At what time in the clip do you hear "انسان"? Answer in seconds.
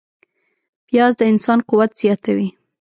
1.31-1.59